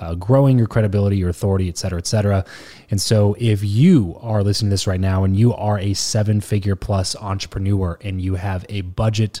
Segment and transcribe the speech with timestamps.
[0.00, 2.44] uh, growing your credibility, your authority, et cetera, et cetera.
[2.90, 6.40] And so, if you are listening to this right now and you are a seven
[6.40, 9.40] figure plus entrepreneur and you have a budget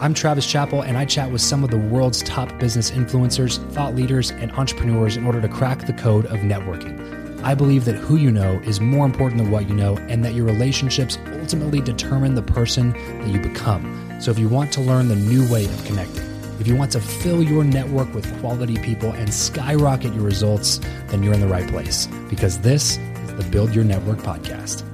[0.00, 3.94] I'm Travis Chappell, and I chat with some of the world's top business influencers, thought
[3.94, 7.42] leaders, and entrepreneurs in order to crack the code of networking.
[7.44, 10.34] I believe that who you know is more important than what you know, and that
[10.34, 14.20] your relationships ultimately determine the person that you become.
[14.20, 16.24] So if you want to learn the new way of connecting,
[16.58, 21.22] if you want to fill your network with quality people and skyrocket your results, then
[21.22, 24.93] you're in the right place because this is the Build Your Network podcast.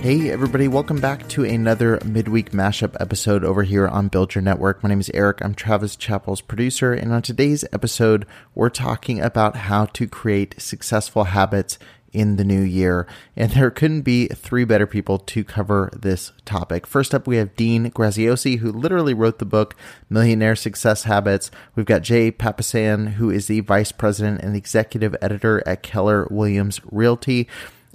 [0.00, 4.82] Hey, everybody, welcome back to another midweek mashup episode over here on Build Your Network.
[4.82, 5.42] My name is Eric.
[5.42, 6.94] I'm Travis Chappell's producer.
[6.94, 8.24] And on today's episode,
[8.54, 11.78] we're talking about how to create successful habits
[12.14, 13.06] in the new year.
[13.36, 16.86] And there couldn't be three better people to cover this topic.
[16.86, 19.76] First up, we have Dean Graziosi, who literally wrote the book
[20.08, 21.50] Millionaire Success Habits.
[21.74, 26.80] We've got Jay Papasan, who is the vice president and executive editor at Keller Williams
[26.90, 27.46] Realty.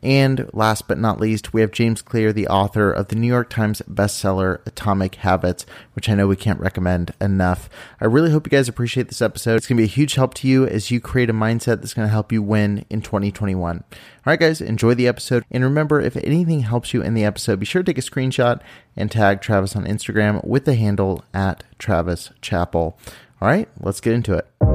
[0.06, 3.50] And last but not least, we have James Clear, the author of the New York
[3.50, 7.72] Times bestseller Atomic Habits, which I know we can't recommend enough.
[8.00, 9.56] I really hope you guys appreciate this episode.
[9.56, 11.96] It's going to be a huge help to you as you create a mindset that's
[11.96, 13.78] going to help you win in 2021.
[13.78, 13.84] All
[14.28, 15.44] right, guys, enjoy the episode.
[15.50, 18.62] And remember, if anything helps you in the episode, be sure to take a screenshot
[18.96, 23.00] and tag Travis on Instagram with the handle at Travis Chappell.
[23.42, 24.75] All right, let's get into it.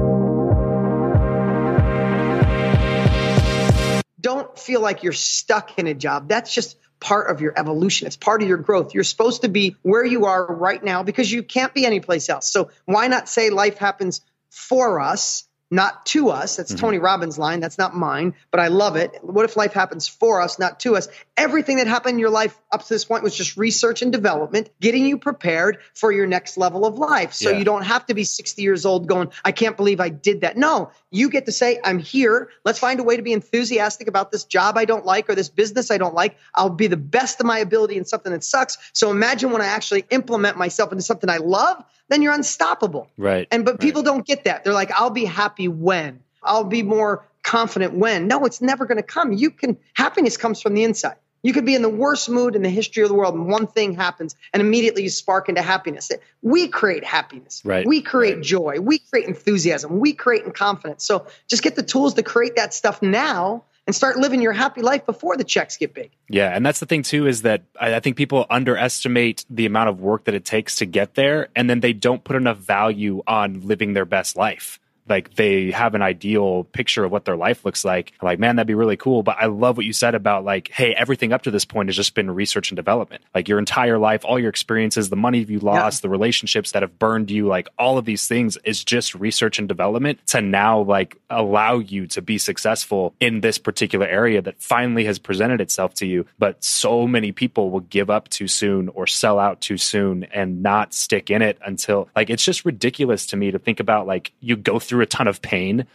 [4.21, 6.27] Don't feel like you're stuck in a job.
[6.27, 8.07] That's just part of your evolution.
[8.07, 8.93] It's part of your growth.
[8.93, 12.51] You're supposed to be where you are right now because you can't be anyplace else.
[12.51, 16.57] So why not say life happens for us not to us.
[16.57, 16.81] That's mm-hmm.
[16.81, 17.61] Tony Robbins' line.
[17.61, 19.17] That's not mine, but I love it.
[19.21, 21.07] What if life happens for us, not to us?
[21.37, 24.69] Everything that happened in your life up to this point was just research and development,
[24.81, 27.31] getting you prepared for your next level of life.
[27.31, 27.57] So yeah.
[27.57, 30.57] you don't have to be 60 years old going, I can't believe I did that.
[30.57, 32.49] No, you get to say, I'm here.
[32.65, 35.49] Let's find a way to be enthusiastic about this job I don't like or this
[35.49, 36.37] business I don't like.
[36.53, 38.77] I'll be the best of my ability in something that sucks.
[38.91, 43.09] So imagine when I actually implement myself into something I love then you're unstoppable.
[43.17, 43.47] Right.
[43.51, 43.79] And but right.
[43.79, 44.63] people don't get that.
[44.63, 46.19] They're like, I'll be happy when.
[46.43, 48.27] I'll be more confident when.
[48.27, 49.31] No, it's never going to come.
[49.31, 51.15] You can happiness comes from the inside.
[51.43, 53.65] You could be in the worst mood in the history of the world, and one
[53.65, 56.11] thing happens, and immediately you spark into happiness.
[56.43, 57.63] We create happiness.
[57.65, 57.87] Right.
[57.87, 58.43] We create right.
[58.43, 58.79] joy.
[58.79, 59.99] We create enthusiasm.
[59.99, 61.03] We create confidence.
[61.03, 64.81] So just get the tools to create that stuff now and start living your happy
[64.81, 66.11] life before the checks get big.
[66.29, 69.99] Yeah, and that's the thing too is that I think people underestimate the amount of
[69.99, 73.61] work that it takes to get there, and then they don't put enough value on
[73.61, 74.79] living their best life.
[75.11, 78.13] Like they have an ideal picture of what their life looks like.
[78.19, 79.21] I'm like, man, that'd be really cool.
[79.21, 81.95] But I love what you said about like, hey, everything up to this point has
[81.95, 83.23] just been research and development.
[83.35, 86.07] Like your entire life, all your experiences, the money you lost, yeah.
[86.07, 89.67] the relationships that have burned you, like all of these things is just research and
[89.67, 95.05] development to now like allow you to be successful in this particular area that finally
[95.05, 96.25] has presented itself to you.
[96.39, 100.63] But so many people will give up too soon or sell out too soon and
[100.63, 104.31] not stick in it until like it's just ridiculous to me to think about like
[104.39, 105.85] you go through a ton of pain,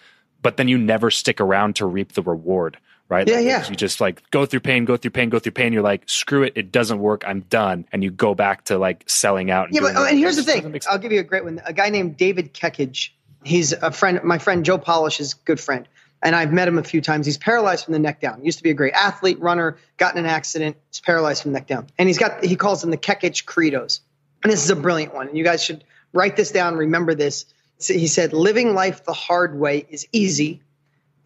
[0.43, 3.29] but then you never stick around to reap the reward right?
[3.29, 3.69] Yeah, like, yeah.
[3.69, 5.73] You just like go through pain, go through pain, go through pain.
[5.73, 7.25] You're like, screw it, it doesn't work.
[7.27, 9.67] I'm done, and you go back to like selling out.
[9.69, 10.81] And yeah, but oh, and here's the thing.
[10.89, 11.61] I'll give you a great one.
[11.65, 13.11] A guy named David Kekich.
[13.45, 14.21] He's a friend.
[14.25, 15.89] My friend Joe Polish's good friend,
[16.23, 17.27] and I've met him a few times.
[17.27, 18.45] He's paralyzed from the neck down.
[18.45, 19.79] Used to be a great athlete, runner.
[19.97, 20.77] Got in an accident.
[20.91, 24.01] He's paralyzed from the neck down, and he's got he calls them the Kekich credos.
[24.43, 25.29] And this is a brilliant one.
[25.29, 26.77] And you guys should write this down.
[26.77, 27.47] Remember this.
[27.79, 30.63] He said, "Living life the hard way is easy."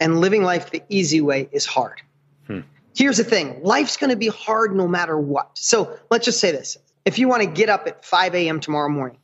[0.00, 2.00] and living life the easy way is hard.
[2.47, 2.61] Hmm.
[2.97, 5.50] Here's the thing life's going to be hard no matter what.
[5.58, 6.79] So let's just say this.
[7.05, 8.61] If you want to get up at 5 a.m.
[8.61, 9.19] tomorrow morning,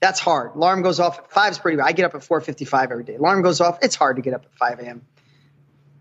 [0.00, 0.56] that's hard.
[0.56, 1.86] Alarm goes off at 5 is pretty bad.
[1.86, 3.14] I get up at 4.55 every day.
[3.16, 3.78] Alarm goes off.
[3.82, 5.02] It's hard to get up at 5 a.m.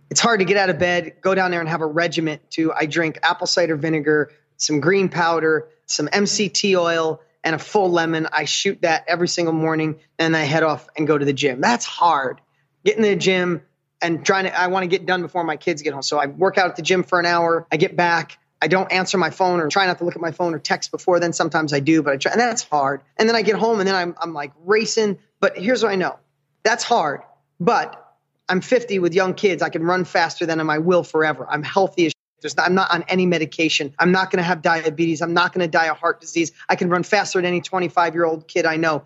[0.10, 2.72] It's hard to get out of bed, go down there and have a regiment to,
[2.72, 8.28] I drink apple cider vinegar, some green powder, some MCT oil, and a full lemon.
[8.34, 11.62] I shoot that every single morning and I head off and go to the gym.
[11.62, 12.42] That's hard.
[12.84, 13.62] Get in the gym,
[14.02, 16.04] and trying to, I want to get done before my kids get home.
[16.04, 17.66] So I work out at the gym for an hour.
[17.72, 18.38] I get back.
[18.62, 20.92] I don't answer my phone or try not to look at my phone or text
[20.92, 21.34] before then.
[21.34, 23.02] Sometimes I do, but I try, and that's hard.
[23.18, 25.20] And then I get home and then I'm, I'm like racing.
[25.40, 26.18] But here's what I know
[26.64, 27.22] that's hard.
[27.60, 28.02] But
[28.48, 29.62] I'm 50 with young kids.
[29.62, 30.60] I can run faster than.
[30.70, 31.48] I will forever.
[31.50, 32.14] I'm healthy as
[32.58, 33.94] not, I'm not on any medication.
[33.98, 35.22] I'm not going to have diabetes.
[35.22, 36.52] I'm not going to die of heart disease.
[36.70, 39.06] I can run faster than any 25 year old kid I know.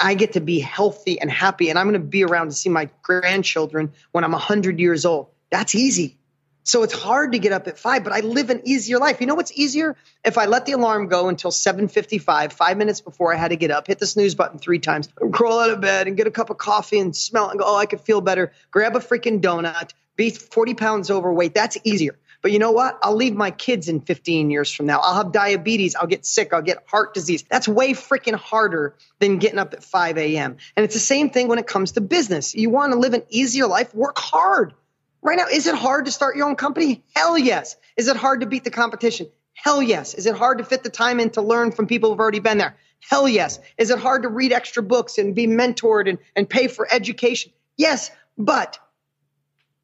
[0.00, 2.70] I get to be healthy and happy, and I'm going to be around to see
[2.70, 5.28] my grandchildren when I'm 100 years old.
[5.50, 6.16] That's easy.
[6.62, 9.20] So it's hard to get up at five, but I live an easier life.
[9.20, 9.96] You know what's easier?
[10.24, 13.70] If I let the alarm go until 7:55, five minutes before I had to get
[13.70, 16.50] up, hit the snooze button three times, crawl out of bed and get a cup
[16.50, 18.52] of coffee and smell and go, oh, I could feel better.
[18.70, 21.54] Grab a freaking donut, be 40 pounds overweight.
[21.54, 22.16] That's easier.
[22.42, 22.98] But you know what?
[23.02, 25.00] I'll leave my kids in 15 years from now.
[25.00, 25.94] I'll have diabetes.
[25.94, 26.54] I'll get sick.
[26.54, 27.44] I'll get heart disease.
[27.50, 30.56] That's way freaking harder than getting up at 5 a.m.
[30.76, 32.54] And it's the same thing when it comes to business.
[32.54, 34.74] You want to live an easier life, work hard.
[35.22, 37.02] Right now, is it hard to start your own company?
[37.14, 37.76] Hell yes.
[37.96, 39.28] Is it hard to beat the competition?
[39.52, 40.14] Hell yes.
[40.14, 42.56] Is it hard to fit the time in to learn from people who've already been
[42.56, 42.76] there?
[43.00, 43.58] Hell yes.
[43.76, 47.52] Is it hard to read extra books and be mentored and, and pay for education?
[47.76, 48.10] Yes.
[48.38, 48.78] But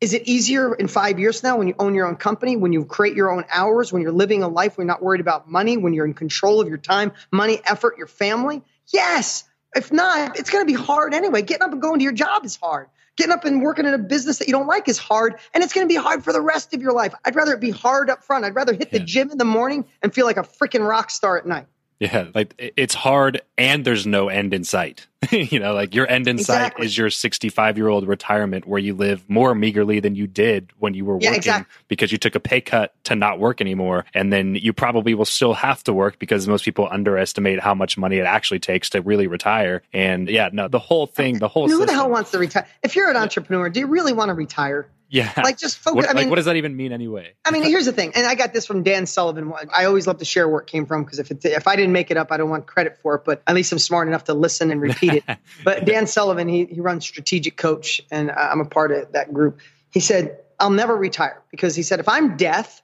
[0.00, 2.84] is it easier in five years now when you own your own company, when you
[2.84, 5.76] create your own hours, when you're living a life when you're not worried about money,
[5.76, 8.62] when you're in control of your time, money, effort, your family?
[8.88, 9.44] Yes.
[9.74, 11.42] If not, it's going to be hard anyway.
[11.42, 12.88] Getting up and going to your job is hard.
[13.16, 15.72] Getting up and working in a business that you don't like is hard, and it's
[15.72, 17.14] going to be hard for the rest of your life.
[17.24, 18.44] I'd rather it be hard up front.
[18.44, 18.98] I'd rather hit yeah.
[18.98, 21.66] the gym in the morning and feel like a freaking rock star at night.
[21.98, 25.06] Yeah, like it's hard and there's no end in sight.
[25.30, 26.82] you know, like your end in exactly.
[26.82, 30.70] sight is your 65 year old retirement where you live more meagerly than you did
[30.78, 31.84] when you were yeah, working exactly.
[31.88, 34.04] because you took a pay cut to not work anymore.
[34.12, 37.96] And then you probably will still have to work because most people underestimate how much
[37.96, 39.82] money it actually takes to really retire.
[39.92, 42.66] And yeah, no, the whole thing, the whole Who system, the hell wants to retire?
[42.82, 44.90] If you're an entrepreneur, do you really want to retire?
[45.08, 45.32] Yeah.
[45.36, 45.96] Like just focus.
[45.96, 47.34] What, I mean, like, what does that even mean anyway?
[47.44, 49.52] I mean, here's the thing, and I got this from Dan Sullivan.
[49.74, 51.92] I always love to share where it came from because if it, if I didn't
[51.92, 53.24] make it up, I don't want credit for it.
[53.24, 55.38] But at least I'm smart enough to listen and repeat it.
[55.64, 59.60] but Dan Sullivan, he he runs Strategic Coach, and I'm a part of that group.
[59.90, 62.82] He said, "I'll never retire because he said if I'm deaf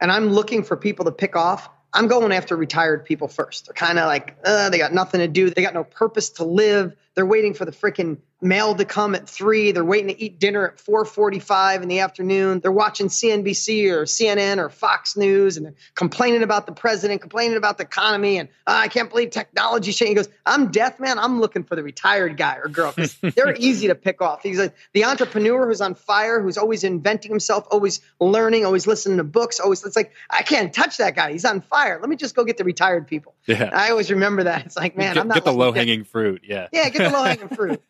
[0.00, 3.66] and I'm looking for people to pick off." I'm going after retired people first.
[3.66, 5.48] They're kind of like, uh, they got nothing to do.
[5.48, 6.94] They got no purpose to live.
[7.18, 9.72] They're waiting for the freaking mail to come at three.
[9.72, 12.60] They're waiting to eat dinner at 4:45 in the afternoon.
[12.60, 17.56] They're watching CNBC or CNN or Fox News, and they're complaining about the president, complaining
[17.56, 20.12] about the economy, and oh, I can't believe technology changing.
[20.12, 21.18] He goes, "I'm deaf, man.
[21.18, 24.60] I'm looking for the retired guy or girl because they're easy to pick off." He's
[24.60, 29.24] like the entrepreneur who's on fire, who's always inventing himself, always learning, always listening to
[29.24, 29.58] books.
[29.58, 31.32] Always, it's like I can't touch that guy.
[31.32, 31.98] He's on fire.
[32.00, 33.34] Let me just go get the retired people.
[33.46, 34.66] Yeah, I always remember that.
[34.66, 36.42] It's like, man, get, I'm not get the low hanging fruit.
[36.44, 37.82] Yeah, yeah, get the low hanging fruit.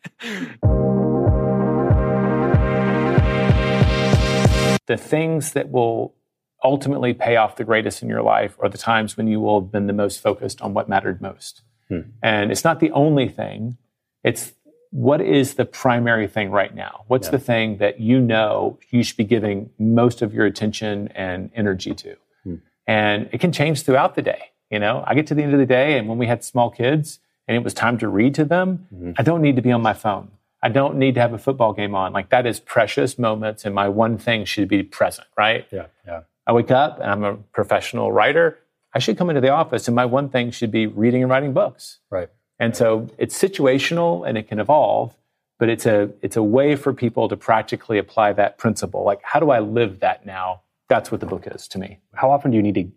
[4.87, 6.15] The things that will
[6.63, 9.71] ultimately pay off the greatest in your life are the times when you will have
[9.71, 11.61] been the most focused on what mattered most.
[11.87, 12.01] Hmm.
[12.21, 13.77] And it's not the only thing,
[14.23, 14.53] it's
[14.91, 17.03] what is the primary thing right now?
[17.07, 17.31] What's yeah.
[17.31, 21.93] the thing that you know you should be giving most of your attention and energy
[21.93, 22.15] to?
[22.43, 22.55] Hmm.
[22.87, 24.51] And it can change throughout the day.
[24.69, 26.69] You know, I get to the end of the day, and when we had small
[26.69, 29.13] kids, and it was time to read to them, mm-hmm.
[29.17, 30.29] I don't need to be on my phone.
[30.61, 32.13] I don't need to have a football game on.
[32.13, 35.65] Like that is precious moments, and my one thing should be present, right?
[35.71, 36.21] Yeah, yeah.
[36.45, 38.59] I wake up and I'm a professional writer.
[38.93, 41.53] I should come into the office, and my one thing should be reading and writing
[41.53, 41.99] books.
[42.11, 42.29] Right.
[42.59, 45.15] And so it's situational and it can evolve,
[45.57, 49.03] but it's a it's a way for people to practically apply that principle.
[49.03, 50.61] Like, how do I live that now?
[50.87, 51.99] That's what the book is to me.
[52.13, 52.91] How often do you need to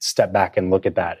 [0.00, 1.20] step back and look at that?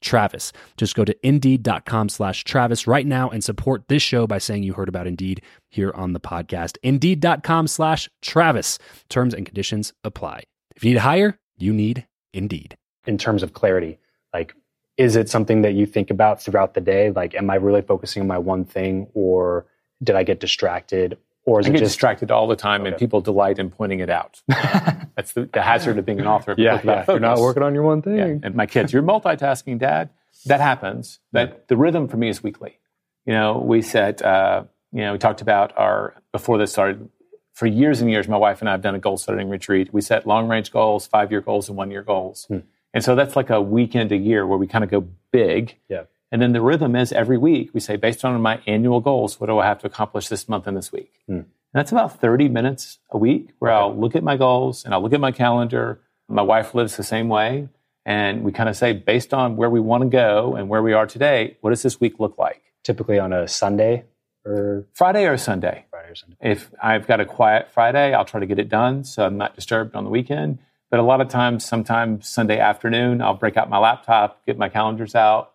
[0.00, 0.52] Travis.
[0.76, 4.74] Just go to indeed.com slash Travis right now and support this show by saying you
[4.74, 6.76] heard about Indeed here on the podcast.
[6.82, 8.78] Indeed.com slash Travis.
[9.08, 10.44] Terms and conditions apply.
[10.76, 12.76] If you need to hire, you need Indeed.
[13.06, 13.98] In terms of clarity,
[14.32, 14.54] like,
[14.96, 17.10] is it something that you think about throughout the day?
[17.10, 19.66] Like, am I really focusing on my one thing or
[20.02, 21.18] did I get distracted?
[21.48, 24.00] Or is I it get just distracted all the time, and people delight in pointing
[24.00, 24.42] it out.
[24.48, 26.54] That's the, the hazard of being an author.
[26.58, 27.06] yeah, yeah.
[27.08, 28.16] You're not working on your one thing.
[28.16, 28.38] Yeah.
[28.42, 30.10] And my kids, you're multitasking, Dad.
[30.44, 31.20] That happens.
[31.32, 32.78] But the rhythm for me is weekly.
[33.24, 34.20] You know, we set.
[34.20, 37.08] Uh, you know, we talked about our before this started.
[37.54, 39.90] For years and years, my wife and I have done a goal setting retreat.
[39.90, 42.44] We set long range goals, five year goals, and one year goals.
[42.48, 42.58] Hmm.
[42.92, 45.76] And so that's like a weekend a year where we kind of go big.
[45.88, 46.04] Yeah.
[46.30, 49.46] And then the rhythm is every week we say, based on my annual goals, what
[49.46, 51.12] do I have to accomplish this month and this week?
[51.26, 51.32] Hmm.
[51.32, 55.02] And that's about 30 minutes a week where I'll look at my goals and I'll
[55.02, 56.00] look at my calendar.
[56.28, 57.68] My wife lives the same way.
[58.06, 60.94] And we kind of say, based on where we want to go and where we
[60.94, 62.62] are today, what does this week look like?
[62.82, 64.04] Typically on a Sunday
[64.46, 65.84] or Friday or Sunday?
[65.90, 66.36] Friday or Sunday.
[66.40, 69.54] If I've got a quiet Friday, I'll try to get it done so I'm not
[69.54, 70.58] disturbed on the weekend.
[70.90, 74.70] But a lot of times, sometimes Sunday afternoon, I'll break out my laptop, get my
[74.70, 75.52] calendars out,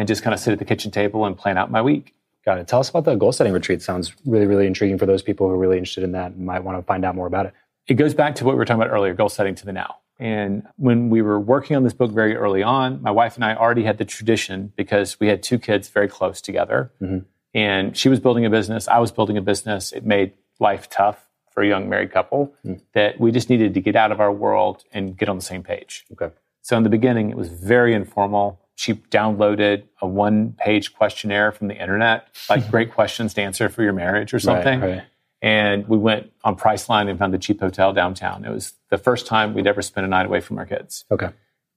[0.00, 2.14] and just kind of sit at the kitchen table and plan out my week.
[2.46, 2.66] Got it.
[2.66, 3.82] Tell us about the goal setting retreat.
[3.82, 6.64] Sounds really, really intriguing for those people who are really interested in that and might
[6.64, 7.52] want to find out more about it.
[7.86, 9.96] it goes back to what we were talking about earlier goal setting to the now.
[10.18, 13.54] And when we were working on this book very early on, my wife and I
[13.54, 16.92] already had the tradition because we had two kids very close together.
[17.02, 17.24] Mhm.
[17.52, 19.92] And she was building a business, I was building a business.
[19.92, 22.80] It made life tough for a young married couple Mm.
[22.94, 25.62] that we just needed to get out of our world and get on the same
[25.62, 26.06] page.
[26.12, 26.30] Okay.
[26.62, 28.60] So in the beginning, it was very informal.
[28.80, 33.82] She downloaded a one page questionnaire from the internet, like great questions to answer for
[33.82, 34.80] your marriage or something.
[34.80, 35.02] Right, right.
[35.42, 38.42] And we went on Priceline and found the cheap hotel downtown.
[38.46, 41.04] It was the first time we'd ever spent a night away from our kids.
[41.10, 41.28] Okay.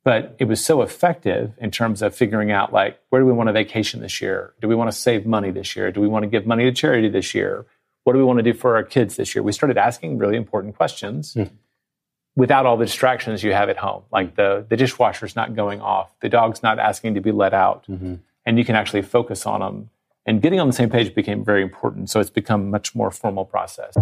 [0.05, 3.47] But it was so effective in terms of figuring out like, where do we want
[3.47, 4.53] to vacation this year?
[4.61, 5.91] Do we want to save money this year?
[5.91, 7.65] Do we want to give money to charity this year?
[8.05, 9.43] What do we want to do for our kids this year?
[9.43, 11.43] We started asking really important questions Hmm.
[12.35, 14.03] Without all the distractions you have at home.
[14.11, 17.85] Like the, the dishwasher's not going off, the dog's not asking to be let out
[17.89, 18.19] Mhm.
[18.45, 19.89] and you can actually focus on them.
[20.25, 22.09] And getting on the same page became very important.
[22.09, 23.93] So it's become a much more formal process.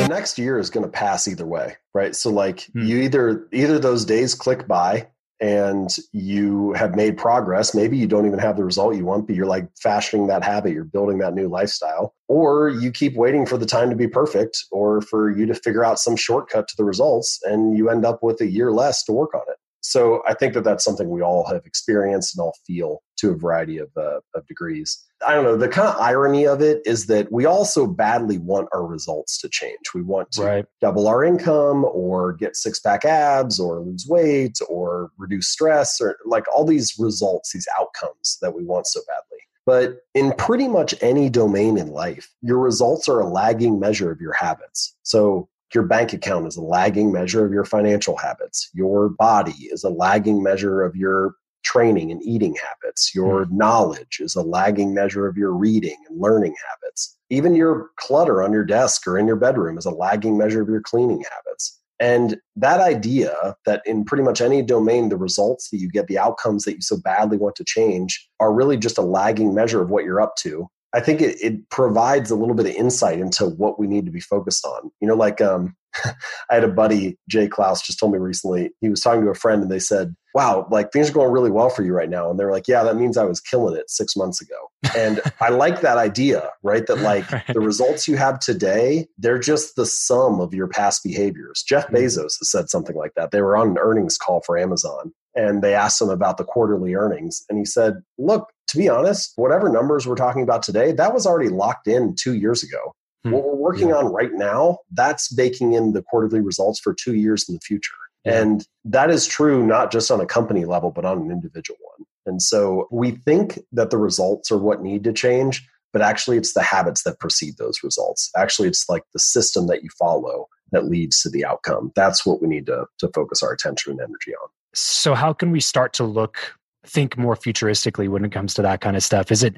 [0.00, 2.84] the next year is going to pass either way right so like Hmm.
[2.86, 5.06] you either either those days click by
[5.40, 7.74] and you have made progress.
[7.74, 10.72] Maybe you don't even have the result you want but you're like fashioning that habit.
[10.72, 12.14] You're building that new lifestyle.
[12.28, 15.84] Or you keep waiting for the time to be perfect or for you to figure
[15.84, 19.12] out some shortcut to the results and you end up with a year less to
[19.12, 22.54] work on it so I think that that's something we all have experienced and all
[22.66, 25.04] feel to a variety of, uh, of degrees.
[25.26, 25.56] I don't know.
[25.56, 29.48] The kind of irony of it is that we also badly want our results to
[29.48, 29.78] change.
[29.94, 30.66] We want to right.
[30.80, 36.16] double our income or get six pack abs or lose weight or reduce stress or
[36.24, 39.38] like all these results, these outcomes that we want so badly.
[39.66, 44.20] But in pretty much any domain in life, your results are a lagging measure of
[44.20, 44.96] your habits.
[45.02, 48.70] So your bank account is a lagging measure of your financial habits.
[48.74, 53.14] Your body is a lagging measure of your training and eating habits.
[53.14, 53.52] Your mm.
[53.52, 57.16] knowledge is a lagging measure of your reading and learning habits.
[57.28, 60.68] Even your clutter on your desk or in your bedroom is a lagging measure of
[60.68, 61.78] your cleaning habits.
[62.00, 66.18] And that idea that in pretty much any domain, the results that you get, the
[66.18, 69.90] outcomes that you so badly want to change, are really just a lagging measure of
[69.90, 70.66] what you're up to.
[70.92, 74.12] I think it, it provides a little bit of insight into what we need to
[74.12, 74.90] be focused on.
[75.00, 75.76] You know, like um,
[76.50, 79.34] I had a buddy, Jay Klaus, just told me recently, he was talking to a
[79.34, 82.30] friend and they said, Wow, like things are going really well for you right now.
[82.30, 84.56] And they're like, Yeah, that means I was killing it six months ago.
[84.96, 86.86] And I like that idea, right?
[86.86, 91.62] That like the results you have today, they're just the sum of your past behaviors.
[91.66, 91.96] Jeff mm-hmm.
[91.96, 93.30] Bezos has said something like that.
[93.30, 96.94] They were on an earnings call for Amazon and they asked him about the quarterly
[96.94, 97.44] earnings.
[97.48, 101.26] And he said, Look, to be honest, whatever numbers we're talking about today, that was
[101.26, 102.94] already locked in two years ago.
[103.24, 103.32] Hmm.
[103.32, 103.96] What we're working yeah.
[103.96, 107.94] on right now, that's baking in the quarterly results for two years in the future.
[108.24, 108.40] Yeah.
[108.40, 112.06] And that is true not just on a company level, but on an individual one.
[112.26, 116.52] And so we think that the results are what need to change, but actually it's
[116.52, 118.30] the habits that precede those results.
[118.36, 121.90] Actually, it's like the system that you follow that leads to the outcome.
[121.96, 124.48] That's what we need to, to focus our attention and energy on.
[124.72, 126.54] So, how can we start to look
[126.86, 129.30] think more futuristically when it comes to that kind of stuff?
[129.30, 129.54] Is it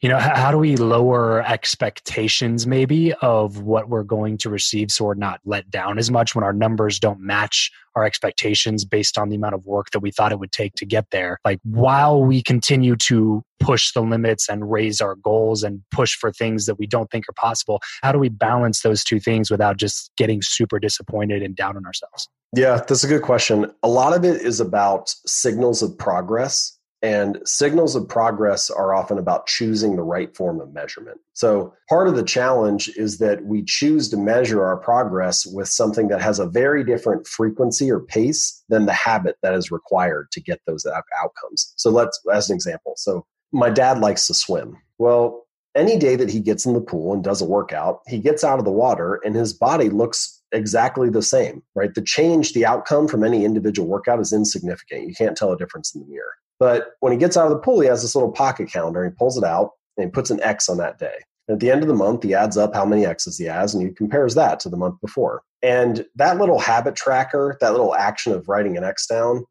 [0.00, 5.04] you know how, do we lower expectations maybe of what we're going to receive so
[5.04, 9.28] we're not let down as much when our numbers don't match our expectations based on
[9.28, 11.38] the amount of work that we thought it would take to get there?
[11.44, 16.32] Like while we continue to push the limits and raise our goals and push for
[16.32, 19.76] things that we don't think are possible how do we balance those two things without
[19.76, 23.70] just getting super disappointed and down on ourselves yeah, that's a good question.
[23.82, 26.78] A lot of it is about signals of progress.
[27.04, 31.18] And signals of progress are often about choosing the right form of measurement.
[31.32, 36.06] So, part of the challenge is that we choose to measure our progress with something
[36.08, 40.40] that has a very different frequency or pace than the habit that is required to
[40.40, 41.72] get those outcomes.
[41.74, 44.76] So, let's, as an example, so my dad likes to swim.
[44.98, 48.44] Well, any day that he gets in the pool and does a workout, he gets
[48.44, 51.94] out of the water and his body looks exactly the same, right?
[51.94, 55.08] The change, the outcome from any individual workout is insignificant.
[55.08, 56.34] You can't tell a difference in the mirror.
[56.58, 59.04] But when he gets out of the pool, he has this little pocket calendar.
[59.04, 61.14] He pulls it out and he puts an X on that day.
[61.48, 63.74] And at the end of the month, he adds up how many X's he has
[63.74, 65.42] and he compares that to the month before.
[65.62, 69.44] And that little habit tracker, that little action of writing an X down,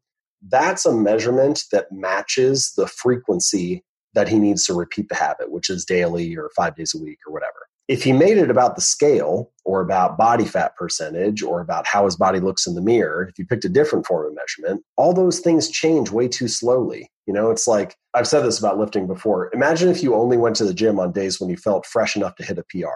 [0.48, 3.84] that's a measurement that matches the frequency
[4.14, 7.18] that he needs to repeat the habit, which is daily or five days a week
[7.26, 11.60] or whatever if he made it about the scale or about body fat percentage or
[11.60, 14.34] about how his body looks in the mirror, if you picked a different form of
[14.34, 17.10] measurement, all those things change way too slowly.
[17.26, 19.50] You know, it's like I've said this about lifting before.
[19.52, 22.36] Imagine if you only went to the gym on days when you felt fresh enough
[22.36, 22.88] to hit a PR.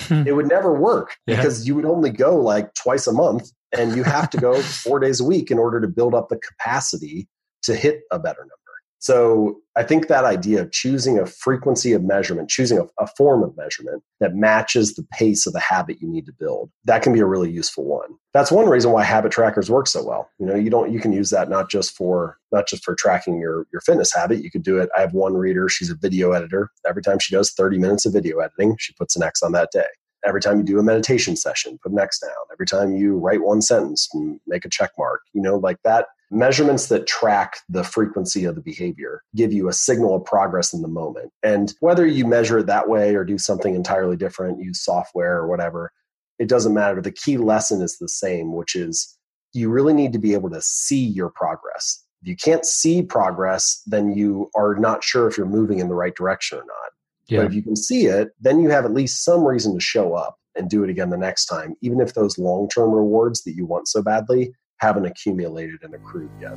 [0.00, 0.28] Hmm.
[0.28, 1.34] it would never work yeah.
[1.34, 5.00] because you would only go like twice a month and you have to go four
[5.00, 7.26] days a week in order to build up the capacity
[7.62, 8.67] to hit a better number.
[9.00, 13.44] So I think that idea of choosing a frequency of measurement, choosing a, a, form
[13.44, 17.12] of measurement that matches the pace of the habit you need to build, that can
[17.12, 18.10] be a really useful one.
[18.34, 20.28] That's one reason why habit trackers work so well.
[20.40, 23.40] You know, you don't you can use that not just for not just for tracking
[23.40, 24.42] your your fitness habit.
[24.42, 24.90] You could do it.
[24.96, 26.70] I have one reader, she's a video editor.
[26.86, 29.70] Every time she does 30 minutes of video editing, she puts an X on that
[29.72, 29.86] day.
[30.26, 32.32] Every time you do a meditation session, put an X down.
[32.52, 34.08] Every time you write one sentence,
[34.48, 35.20] make a check mark.
[35.32, 39.72] You know, like that measurements that track the frequency of the behavior give you a
[39.72, 41.32] signal of progress in the moment.
[41.42, 45.48] And whether you measure it that way or do something entirely different, use software or
[45.48, 45.92] whatever,
[46.38, 47.00] it doesn't matter.
[47.00, 49.16] The key lesson is the same, which is
[49.52, 52.04] you really need to be able to see your progress.
[52.22, 55.94] If you can't see progress, then you are not sure if you're moving in the
[55.94, 56.92] right direction or not.
[57.28, 57.38] Yeah.
[57.38, 60.14] But if you can see it, then you have at least some reason to show
[60.14, 63.54] up and do it again the next time, even if those long term rewards that
[63.54, 66.56] you want so badly haven't accumulated and accrued yet.